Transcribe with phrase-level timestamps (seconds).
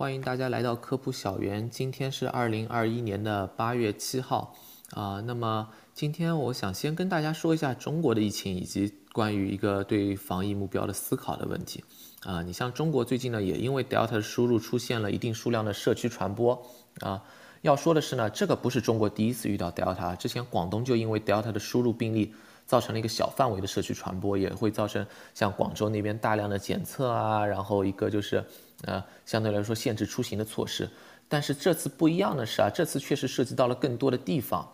[0.00, 1.68] 欢迎大家来到科普小园。
[1.68, 4.54] 今天是二零二一年的八月七号
[4.92, 5.20] 啊。
[5.26, 11.84] 那么今天我想先跟大家说一下中国的疫情以及关于一个对防疫目标的思考的问题
[12.22, 12.40] 啊。
[12.40, 16.66] 你像中国最近呢，也因为 Delta 的输入出现了一定数量的社区传播
[17.00, 17.22] 啊。
[17.60, 22.34] 要说的是呢，这个不是中国第一次遇到 Delta，之前广东就因为 Delta 的输入病例。
[22.66, 25.04] 造成了一个小范围的社区传播，也会造成
[25.34, 28.44] 像广州那边大量的检测啊，然后一个就是
[28.84, 30.88] 呃相对来说限制出行的措施。
[31.28, 34.68] 但是这次不一样的是啊，这次确实涉及到了更多的地方。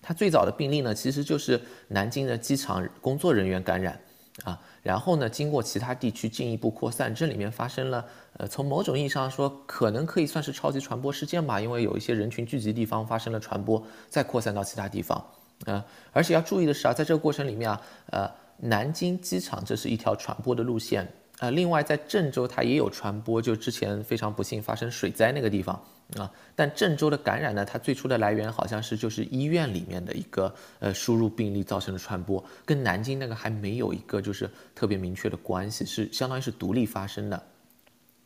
[0.00, 3.98] 它最早的病例呢，其实就是南京的机场工作人员感染
[4.44, 8.04] 啊，然后呢经过其他地区进一步扩散，这里面发生了
[8.38, 15.24] 呃从某种意义上说可能可以算是超级传播事件吧，因为有一些人群聚集地方发生了传播，再扩散到其他地方。
[15.66, 21.10] 啊，而且要注意的是啊，在这个过程里面啊，呃，南京机场这是一条传播的路线，
[21.40, 25.74] 呃，另外在郑州它也有传播，就之前非常不幸发生水灾那个地方
[26.16, 37.42] 啊，但郑州的感染呢，它最初的来源好像是就是医院里面的一个呃输入病例造成的传播，跟南京那个还没有一个就是特别明确的关系，是相当于是独立发生的。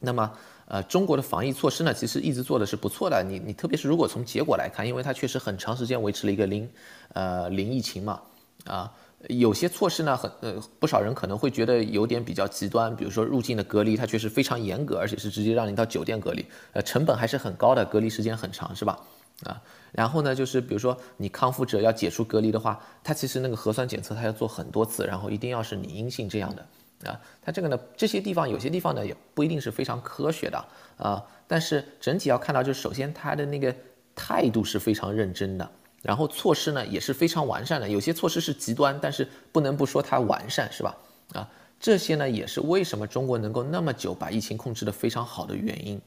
[0.00, 0.32] 那么，
[0.66, 3.24] 呃，中国的防疫措施呢，其实一直做的是不错的。
[3.26, 6.70] 你你特别是如果从结果来看，因为它确实很长时间维持了一个零，
[7.14, 8.20] 呃，零疫情嘛，
[8.64, 8.92] 啊，
[9.26, 18.98] 有些措施呢，很呃，不少人可能会觉得有点比较极端，比如说入境的隔离，它确实非常严格，而且是直接让你到酒店隔离，呃，成本还是很高的，隔离时间很长，是吧？
[19.44, 19.60] 啊，
[19.92, 26.66] 然后呢，就是比如说你康复者要解除隔离的话，它其实那个核酸检测它要做很多次，然后一定要是你阴性这样的。
[27.08, 30.64] 啊，它这个呢，这些地方有些地方呢也不一定是非常科学的
[30.96, 33.72] 啊，但是整体要看到，就是首先它的那个
[34.16, 35.70] 态度是非常认真的，
[36.02, 40.96] 然后措施呢也是非常完善的，有些措施是极端，但是不能不说它完善，是吧？
[41.34, 41.48] 啊，
[41.80, 46.00] 这些呢也是为什么中国能够那么久把疫情控制的非常好的原因。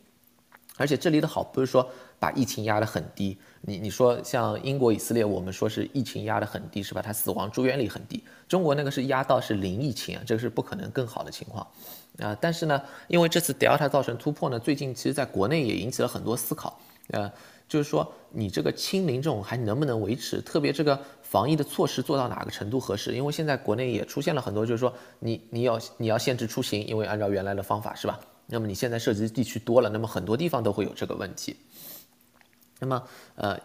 [0.78, 7.02] 而且这里的好不是说把疫情压得很低，你你说像英国、以色列，我们说是疫情压得很低，是吧？
[7.02, 8.24] 它死亡住院率很低。
[8.47, 11.68] 中国那个是压到是零疫情啊，这个是不可能更好的情况
[12.19, 12.35] 啊。
[12.40, 17.31] 但是呢，因为这次 Delta 造成突破呢，最近其实在国内也引起了很多思考，呃，
[17.67, 20.39] 就是说你这个清零这种还能不能维持？
[20.41, 23.13] 特别这个防疫的措施做到哪个程度合适？
[23.13, 28.19] 因为现在国内也出现了很多，就是说你你要你要限制出行，因为按照原来的方法是吧？
[28.47, 31.56] 那么你现在涉及地区多了，那么很多地方都会有这个问题。
[32.79, 33.03] 那么，
[33.35, 33.57] 呃，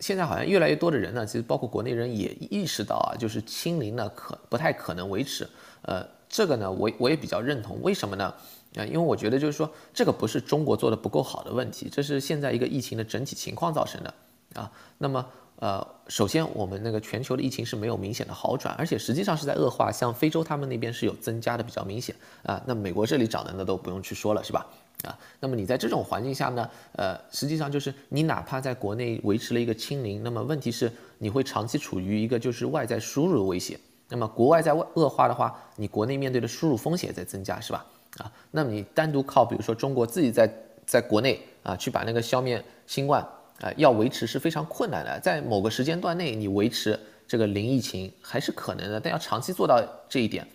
[0.00, 5.48] 现在好像越来越多的人呢，其实包括国内人也意识到啊，就是清零呢可不太可能维持。
[5.82, 7.80] 呃，这个呢，我我也比较认同。
[7.82, 8.34] 为什么呢？
[8.76, 14.14] 啊，因为我觉得就是说，这个不是中国做的不够好的问题，这是现在一个疫情的整体情况造成的
[14.54, 14.70] 啊。
[14.98, 15.24] 那么。
[15.60, 19.92] 呃，首先我们那个全球的疫情是没有明显的好转，而且实际上是在恶化。
[19.92, 24.66] 像非洲他们那边是有增加的比较明显啊，那美国这里涨的那都不用去说了，是吧？
[25.04, 33.78] 啊，那么你在这种环境下呢，呃，实际上就是你哪怕在国内维持了一个清零，那么问题是你会长期处于一个就是外在输入的威胁。
[34.08, 37.84] 那么国外在外恶化的话，你国内面对的输入风险在增加，是吧？
[38.18, 40.52] 啊，那么你单独靠比如说中国自己在
[40.86, 43.26] 在国内啊去把那个消灭新冠。
[43.60, 46.98] 啊，要维持是非常困难的，在某个时间段内，你维持
[47.28, 49.78] 这个零疫情还是可能的，但要长期做到
[50.08, 50.48] 这一点，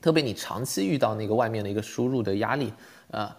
[0.00, 2.72] 特别你长期遇到那个外面的一个输入的压力，
[3.10, 3.36] 啊，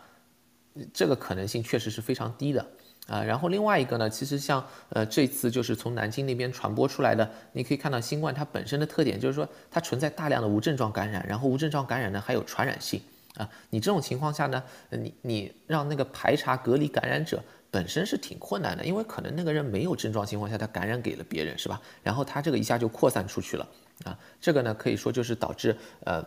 [0.94, 2.68] 这个可能性确实是非常低的
[3.08, 3.23] 啊。
[3.23, 13.02] 然后另外一个呢，其实像呃这次就是从南京那边传播出来的，你可以看到新冠它本身的特点就是说它存在大量的无症状感染，然后无症状感染呢还有传染性
[13.36, 13.50] 啊。
[13.69, 17.44] 你这种情况下呢，你你让那个排查隔离感染者。
[17.74, 21.81] 本身是挺困难的，因为可能那个人没有症状情况下，他感染给了别人，是吧？
[22.03, 23.66] 然后他这个一下就扩散出去了
[24.03, 26.22] 啊，这个呢可以说就是导致呃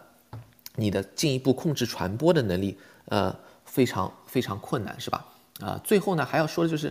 [0.76, 2.78] 你的进一步控制传播的能力
[3.10, 5.26] 呃非常非常困难，是吧？
[5.60, 6.91] 啊，最后呢还要说的就是，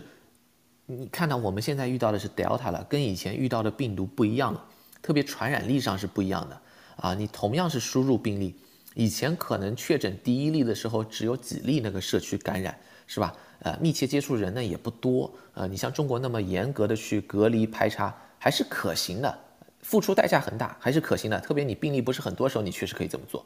[0.86, 4.64] 你看到我们现在遇到的是 Delta 了，跟以前遇到的病毒不一样了，
[5.02, 6.60] 特别传染力上是不一样的
[6.94, 7.12] 啊。
[7.12, 8.54] 你同样是输入病例，
[8.94, 13.34] 以前可能确诊第一例的时候只有几例那个社区感染，是吧？
[13.60, 19.38] 呃，密切接触人呢也不多，呃，你像中国那么严格的去隔离排查还是可行的，
[19.80, 21.40] 付出代价很大，还是可行的。
[21.40, 23.44] 特别你病例不是很多时候，你确实可以这么做。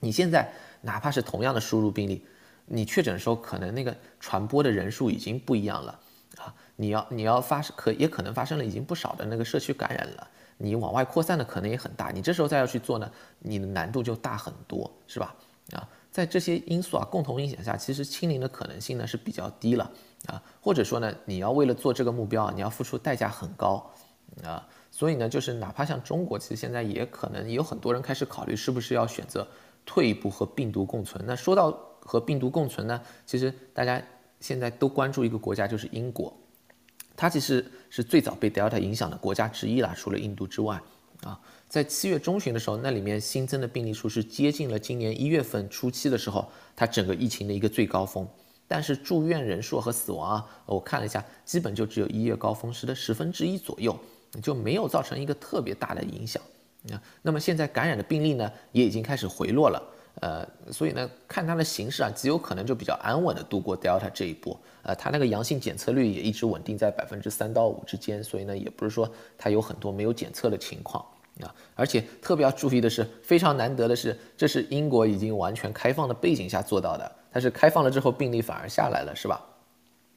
[0.00, 0.50] 你现在
[0.80, 2.24] 哪怕是同样的输入病例，
[2.64, 6.00] 你确诊的时候可能那个传播的人数已经不一样了
[6.38, 13.10] 啊，你要你要发生可也可能发生了已经不少的那个社区感染了，你往外扩散的可能也很大，你这时候再要去做呢，
[13.40, 15.34] 你的难度就大很多，是吧？
[15.72, 15.88] 啊。
[16.10, 19.90] 在这些因素啊共同影响下，其实清零的可能性呢是比较低了
[20.26, 23.90] 啊，或者说呢，你要为了做这个目标啊，你要付出代价很高
[24.42, 29.46] 啊，所以呢，就是哪怕像中国，其实现在也可能有很多人开始考虑是不是要选择
[29.84, 31.22] 退一步和病毒共存。
[31.26, 31.70] 那说到
[32.00, 32.98] 和病毒共存呢？
[33.26, 34.02] 其实大家
[34.40, 36.34] 现在都关注一个国家，就是英国，
[37.16, 40.80] 它其实是最早被 Delta 影响的国家之一啦，除了印度之外
[41.22, 41.40] 啊。
[41.68, 48.26] 在七月中旬的时候，那里面新增的病例数是接近了今年一月份初期的时候，它整个疫情的一个最高峰。
[48.68, 53.98] 但是住院人数和死亡啊，我看了一下，基本就只有一月高峰时的十分之一左右，
[54.42, 56.42] 就没有造成一个特别大的影响。
[56.92, 59.82] 啊，那么现在感染的病例呢，也已经开始回落了。
[60.20, 64.58] 呃，所以呢，看它的形势啊，极有可能就比较安稳的度过 Delta 这一波。
[64.82, 71.04] 呃，它那个阳性检测率也一直稳定在百分之三到五之间，所以呢，也不是说它有很多没有检测的情况。
[71.42, 77.12] 啊，而且特别要注意的是，非常难得的是，这是英国已经完全开放的背景下做到的。
[77.30, 79.44] 它是开放了之后，病例反而下来了，是吧？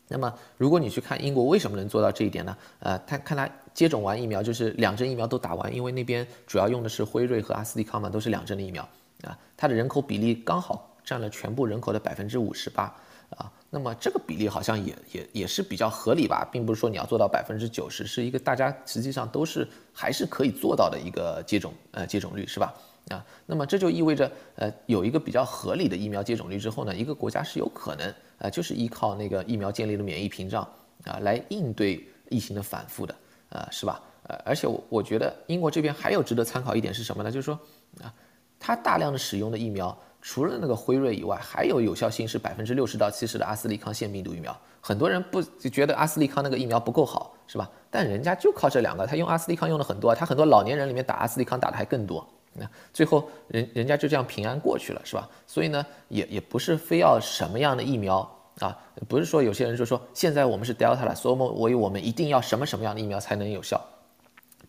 [0.07, 2.57] 那么，如果你去看英国为什么能做到这一点呢？
[2.79, 8.87] 呃，他看他接种完疫苗，就是两针疫苗都打完，因为那边主要用的是辉瑞和阿斯利康嘛，都是两针的疫苗
[9.23, 9.37] 啊。
[9.57, 12.83] 它的人口比例刚好占了全部人口的百分之五十八
[13.29, 13.51] 啊。
[13.69, 22.73] 那么这个比例好像也也也是比较合理吧，并不是说你要做到百分之九十，是一个大家实际上都是还是可以做到的一个接种呃接种率是吧？
[23.09, 30.67] 啊，那么这就意味着呃有一个比较合理的疫苗接种率之后呢，一个国家是有可能呃就是依靠那个疫苗建立的免疫屏障
[31.05, 33.15] 啊来应对疫情的反复的
[33.49, 34.01] 啊是吧？
[34.23, 37.31] 呃而且我我觉得英国这边还有值得参考一点是什么呢？
[37.31, 37.59] 就是说
[38.01, 38.13] 啊，
[38.59, 39.97] 它大量的使用的疫苗。
[40.21, 44.55] 除了那个辉瑞以外，还有有效性是百分之六十到七十的阿斯利康腺病毒疫苗。
[44.81, 47.69] 很多人不就觉得阿斯利康那个疫苗不够好，是吧？
[47.89, 52.27] 但人家就靠这两个，他用阿斯利康用的很多，他很多老年人里面打阿斯利康打的还更多。
[52.53, 55.25] 那最后人人家就这样平安过去了，是吧？
[55.47, 58.29] 所以呢，也也不是非要什么样的疫苗
[58.59, 58.77] 啊，
[59.07, 63.81] 不是说有些人就说现在我们是 Delta 了，所以我以我们一定要什么什么样的疫苗才能有效，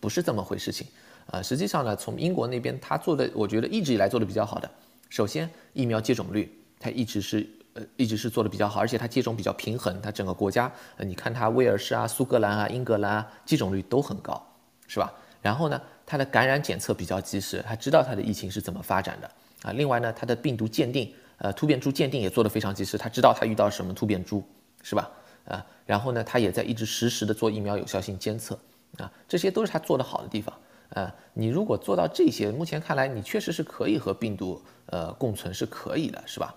[0.00, 0.86] 不是这么回事情。
[1.26, 4.68] 呃，实际上呢，从英国那边他做的，我觉得一直以来做的比较好的。
[5.10, 14.44] 首先，疫苗接种率它一直是呃一直是做的比较好，而且它接种比较平衡，它整个国家呃你看它威尔士啊、苏格兰啊、英格兰啊接种率都很高，
[14.88, 15.12] 是吧？
[15.42, 19.30] 然后呢，它的感染检测比较及时，它知道它的疫情是怎么发展的
[19.62, 19.72] 啊。
[19.72, 24.42] 另外呢，它的病毒鉴定呃突变株鉴定也做得非常及时，它知道它遇到什么突变株，
[24.82, 25.10] 是吧？
[25.46, 28.58] 啊，然后呢，它也在一直实时的做疫苗有效性监测
[28.98, 30.54] 啊，这些都是它做得好的地方。
[30.90, 36.52] 呃，你如果做到这些，目前看来你确实是可以和病毒呃共存，是可以的，是吧？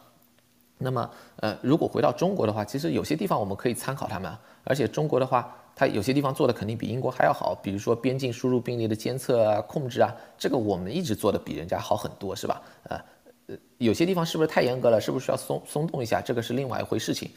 [0.80, 12.62] 那么呃，如果回到中国的话，其实有些地方我们可以参考他们，而且中国的话，它有些地方做的肯定比英国还要好，比如说边境输入病例的监测啊、控制啊，这个我们一直做的比人家好很多，是吧？
[12.90, 13.00] 呃
[13.46, 15.00] 呃，有些地方是不是太严格了？
[15.00, 16.20] 是不是需要松松动一下？
[16.20, 17.30] 这个是另外一回事情。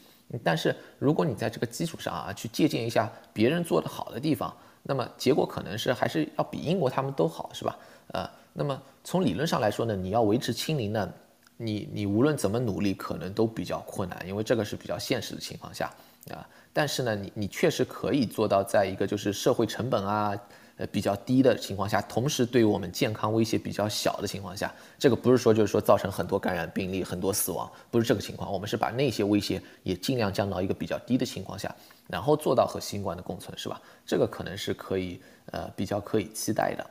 [0.43, 4.51] 但是如果你在这个基础上啊，去借鉴一下别人做的好的地方。
[4.87, 7.77] 那么结果可能是还是要比英国他们都好，是吧？
[8.13, 11.13] 呃，那么从理论上来说呢，你要维持清零呢，
[11.57, 15.91] 你你无论怎么努力，可能都比较困难，因为这个是比较现实的情况下
[16.31, 16.47] 啊。
[16.71, 20.33] 但是呢，你你确实可以做到，在一个就是社会成本啊。
[20.77, 28.51] 呃，比较低的情况下，同时对于我们健康威胁比较小的情况下，这个不是说就是说造成很多感染病例、很多死亡，不是这个情况。
[28.51, 31.75] 我们是把那些威胁也尽量降到一个比较低的情况下，
[32.07, 33.81] 然后做到和新冠的共存，是吧？
[34.05, 36.87] 这个可能是可以呃比较可以期待的。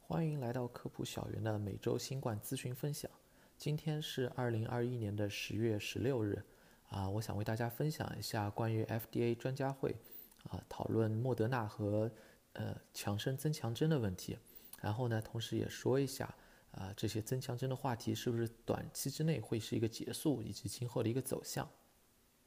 [0.00, 3.08] 欢迎来到科普小园的每周新冠咨询分享。
[3.56, 6.42] 今天是二零二一年的十月十六日，
[6.90, 9.94] 啊，我想为大家分享一下关于 FDA 专家会。
[10.48, 12.10] 啊，讨论莫德纳和
[12.52, 14.38] 呃强生增强针的问题，
[14.80, 16.34] 然后呢，同时也说一下
[16.70, 21.68] 啊这些增强针的话题是不是短期之内会是一个结束，以及今后的一个走向。